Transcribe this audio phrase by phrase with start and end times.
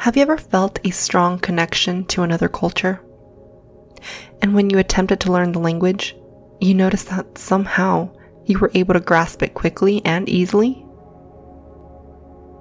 [0.00, 3.02] Have you ever felt a strong connection to another culture?
[4.40, 6.16] And when you attempted to learn the language,
[6.58, 8.08] you noticed that somehow
[8.46, 10.82] you were able to grasp it quickly and easily?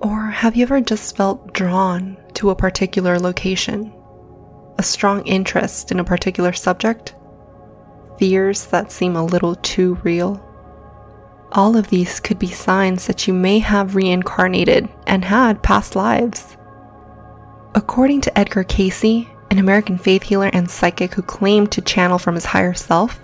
[0.00, 3.92] Or have you ever just felt drawn to a particular location?
[4.80, 7.14] A strong interest in a particular subject?
[8.18, 10.44] Fears that seem a little too real?
[11.52, 16.56] All of these could be signs that you may have reincarnated and had past lives.
[17.72, 22.34] According to Edgar Cayce, an American faith healer and psychic who claimed to channel from
[22.34, 23.20] his higher self,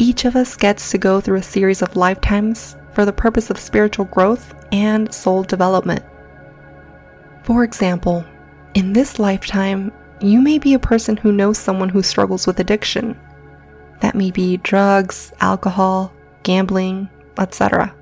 [0.00, 3.58] each of us gets to go through a series of lifetimes for the purpose of
[3.58, 6.02] spiritual growth and soul development.
[7.44, 8.24] For example,
[8.74, 13.16] in this lifetime, you may be a person who knows someone who struggles with addiction.
[14.00, 17.94] That may be drugs, alcohol, gambling, etc.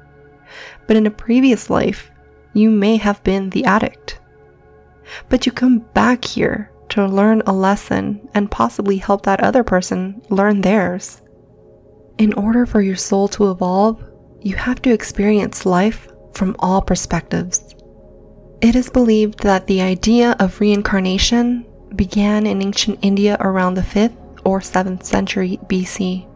[0.86, 2.10] But in a previous life,
[2.55, 4.20] you may have been the addict
[5.28, 10.20] but you come back here to learn a lesson and possibly help that other person
[10.28, 11.22] learn theirs.
[12.18, 14.05] In order for your soul to evolve,
[14.40, 17.74] you have to experience life from all perspectives.
[18.60, 24.16] It is believed that the idea of reincarnation began in ancient India around the 5th
[24.44, 26.28] or 7th century BC.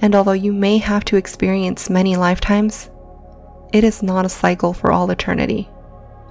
[0.00, 2.90] And although you may have to experience many lifetimes,
[3.72, 5.70] it is not a cycle for all eternity.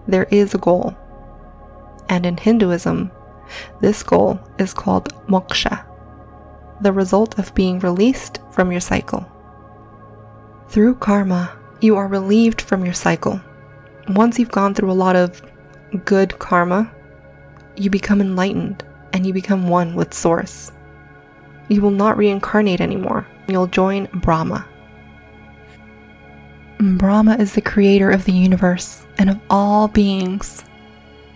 [0.08, 0.96] There is a goal
[2.12, 3.10] and in Hinduism,
[3.80, 5.84] this goal is called moksha,
[6.82, 9.26] the result of being released from your cycle.
[10.68, 13.42] Through karma, you are relieved from your cycle.
[14.10, 15.42] Once you've gone through a lot of
[16.06, 16.94] good karma,
[17.78, 18.84] you become enlightened
[19.14, 20.74] and you become one with Source.
[21.70, 23.26] You will not reincarnate anymore.
[23.48, 24.68] You'll join Brahma.
[26.80, 30.66] Brahma is the creator of the universe and of all beings.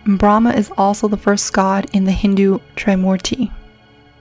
[0.06, 3.50] Brahma is also the first god in the Hindu Trimurti,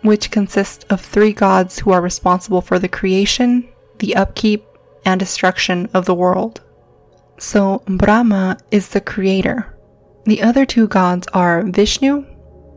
[0.02, 3.70] which consists of three gods who are responsible for the creation,
[4.00, 4.66] the upkeep,
[5.06, 6.62] and destruction of the world.
[7.38, 9.78] So, Brahma is the creator.
[10.26, 12.26] The other two gods are Vishnu,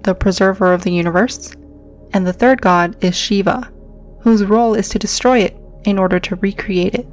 [0.02, 1.54] the preserver of the universe,
[2.12, 3.72] and the third god is Shiva,
[4.20, 7.06] whose role is to destroy it in order to recreate it.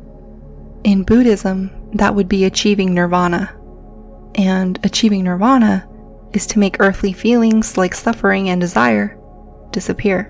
[0.84, 3.56] In Buddhism, that would be achieving nirvana,
[4.36, 5.88] and achieving nirvana
[6.34, 9.18] is to make earthly feelings like suffering and desire
[9.72, 10.30] disappear.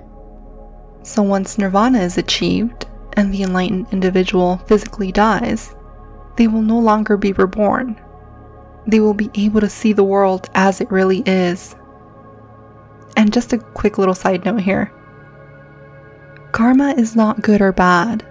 [1.03, 5.73] So once nirvana is achieved and the enlightened individual physically dies,
[6.37, 7.99] they will no longer be reborn.
[8.87, 11.75] They will be able to see the world as it really is.
[13.17, 14.91] And just a quick little side note here
[16.51, 18.25] karma is not good or bad.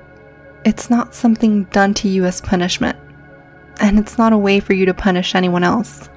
[0.65, 2.99] It's not something done to you as punishment
[3.81, 6.09] and it's not a way for you to punish anyone else.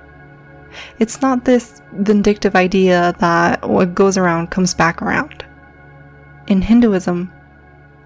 [1.00, 5.46] It's not this vindictive idea that what goes around comes back around.
[6.48, 7.32] In Hinduism,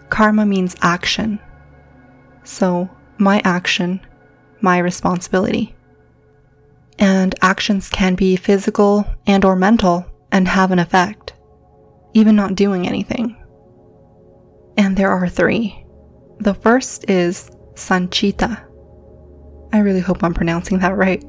[0.09, 1.40] karma means action.
[2.44, 4.00] So, my action,
[4.61, 5.75] my responsibility.
[6.97, 11.34] And actions can be physical and or mental and have an effect,
[12.13, 13.35] even not doing anything.
[14.78, 15.85] And there are three.
[16.40, 18.71] The first is sanchita
[19.74, 21.24] I really hope I'm pronouncing that right.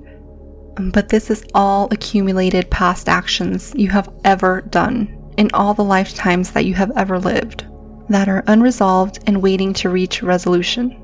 [0.76, 5.84] Um, but this is all accumulated past actions you have ever done in all the
[5.84, 7.66] lifetimes that you have ever lived
[8.08, 10.98] that are unresolved and waiting to reach resolution.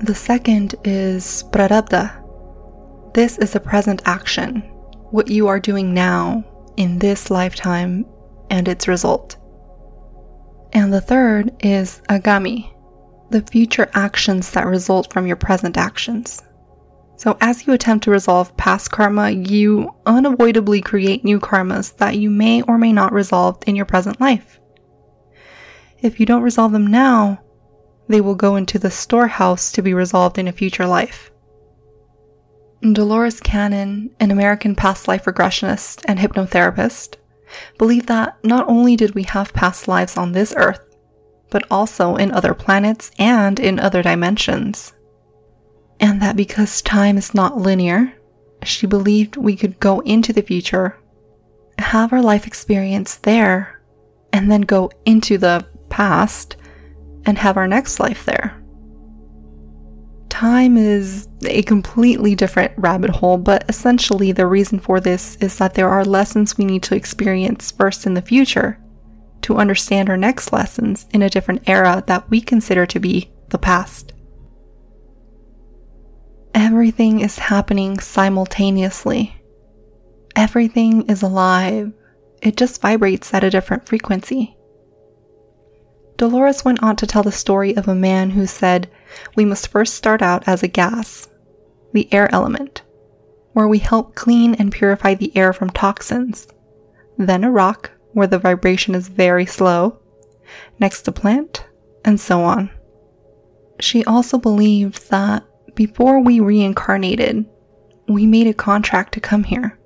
[0.00, 2.16] The second is prarabdha.
[3.12, 4.60] This is a present action,
[5.10, 6.44] what you are doing now
[6.76, 8.06] in this lifetime
[8.48, 9.36] and its result.
[10.72, 12.72] And the third is agami,
[13.30, 16.42] the future actions that result from your present actions.
[17.20, 22.30] So, as you attempt to resolve past karma, you unavoidably create new karmas that you
[22.30, 24.58] may or may not resolve in your present life.
[26.00, 27.42] If you don't resolve them now,
[28.08, 31.30] they will go into the storehouse to be resolved in a future life.
[32.80, 37.16] Dolores Cannon, an American past life regressionist and hypnotherapist,
[37.76, 40.96] believed that not only did we have past lives on this earth,
[41.50, 44.94] but also in other planets and in other dimensions
[46.00, 48.12] and that because time is not linear,
[48.64, 50.98] she believed we could go into the future,
[51.78, 53.80] have our life experience there,
[54.32, 56.56] and then go into the past
[57.26, 58.56] and have our next life there.
[60.30, 65.74] Time is a completely different rabbit hole, but essentially, the reason for this is that
[65.74, 68.78] there are lessons we need to experience first in the future
[69.42, 73.58] to understand our next lessons in a different era that we consider to be the
[73.58, 74.12] past.
[76.62, 79.34] Everything is happening simultaneously.
[80.36, 81.90] Everything is alive.
[82.42, 84.58] It just vibrates at a different frequency.
[86.18, 88.90] Dolores went on to tell the story of a man who said,
[89.36, 91.30] We must first start out as a gas,
[91.94, 92.82] the air element,
[93.54, 96.46] where we help clean and purify the air from toxins,
[97.16, 99.98] then a rock, where the vibration is very slow,
[100.78, 101.66] next a plant,
[102.04, 102.68] and so on.
[103.80, 107.44] She also believed that before we reincarnated,
[108.08, 109.78] we made a contract to come here,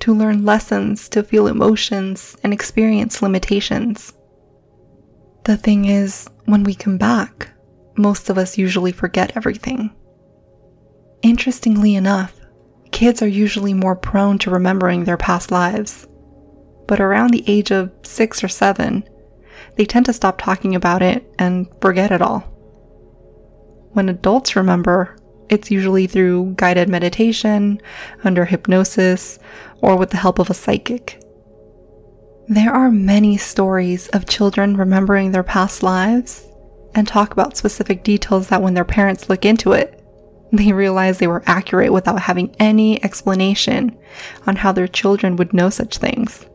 [0.00, 4.12] to learn lessons, to feel emotions, and experience limitations.
[5.44, 7.50] The thing is, when we come back,
[7.96, 9.94] most of us usually forget everything.
[11.22, 12.38] Interestingly enough,
[12.90, 16.06] kids are usually more prone to remembering their past lives
[16.86, 19.04] but around the age of six or seven,
[19.76, 22.50] they tend to stop talking about it and forget it all.
[23.94, 25.16] When adults remember,
[25.48, 27.80] it's usually through guided meditation,
[28.22, 29.38] under hypnosis,
[29.80, 31.22] or with the help of a psychic.
[32.48, 36.46] There are many stories of children remembering their past lives
[36.94, 40.02] and talk about specific details that when their parents look into it,
[40.52, 43.96] they realize they were accurate without having any explanation
[44.46, 46.46] on how their children would know such things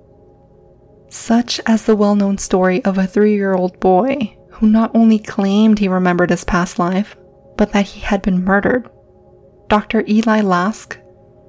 [1.09, 5.19] such as the well known story of a three year old boy who not only
[5.19, 7.15] claimed he remembered his past life,
[7.59, 8.89] but that he had been murdered.
[9.67, 10.05] Dr.
[10.07, 10.97] Eli Lask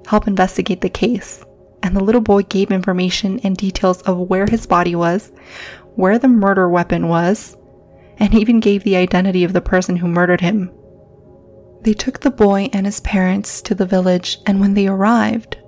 [0.07, 1.41] helped investigate the case,
[1.81, 5.31] and the little boy gave information and details of where his body was,
[5.95, 7.55] where the murder weapon was,
[8.17, 10.69] and even gave the identity of the person who murdered him.
[11.83, 15.59] They took the boy and his parents to the village, and when they arrived,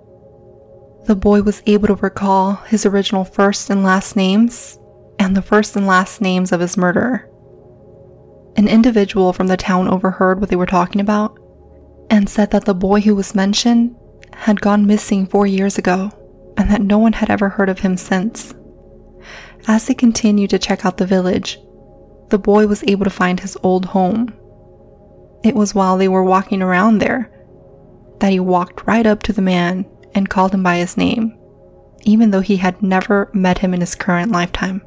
[1.05, 4.77] the boy was able to recall his original first and last names
[5.19, 7.29] and the first and last names of his murderer.
[8.55, 11.37] An individual from the town overheard what they were talking about
[12.09, 13.95] and said that the boy who was mentioned
[14.33, 16.11] had gone missing four years ago
[16.57, 18.53] and that no one had ever heard of him since.
[19.67, 21.59] As they continued to check out the village,
[22.29, 24.33] the boy was able to find his old home.
[25.43, 27.31] It was while they were walking around there
[28.19, 31.37] that he walked right up to the man and called him by his name,
[32.03, 34.81] even though he had never met him in his current lifetime.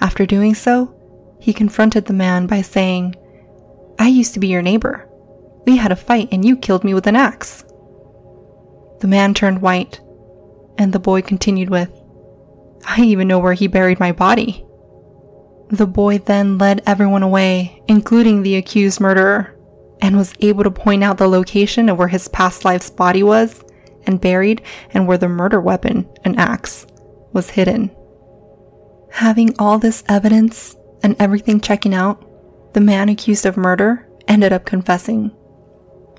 [0.00, 0.94] After doing so,
[1.42, 3.16] he confronted the man by saying,
[3.98, 5.08] I used to be your neighbor.
[5.66, 7.64] We had a fight and you killed me with an axe.
[9.00, 10.00] The man turned white,
[10.78, 11.90] and the boy continued with,
[12.86, 14.64] I even know where he buried my body.
[15.70, 19.58] The boy then led everyone away, including the accused murderer,
[20.00, 23.64] and was able to point out the location of where his past life's body was
[24.06, 24.62] and buried
[24.94, 26.86] and where the murder weapon, an axe,
[27.32, 27.90] was hidden.
[29.10, 32.24] Having all this evidence and everything checking out,
[32.74, 35.30] the man accused of murder ended up confessing.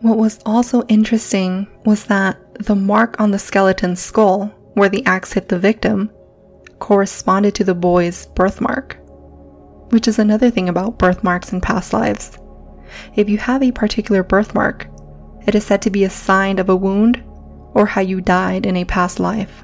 [0.02, 5.34] What was also interesting was that the mark on the skeleton's skull, where the axe
[5.34, 6.12] hit the victim,
[6.80, 8.98] corresponded to the boy's birthmark.
[9.92, 12.38] Which is another thing about birthmarks in past lives.
[13.16, 14.88] If you have a particular birthmark,
[15.48, 17.24] it is said to be a sign of a wound
[17.74, 19.64] or how you died in a past life.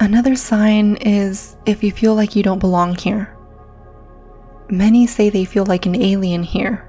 [0.00, 3.36] Another sign is if you feel like you don't belong here.
[4.70, 6.88] Many say they feel like an alien here.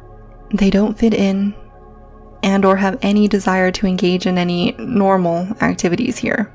[0.54, 1.56] They don't fit in
[2.44, 6.52] and or have any desire to engage in any normal activities here.